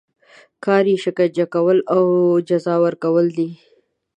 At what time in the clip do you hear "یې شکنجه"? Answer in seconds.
0.91-1.45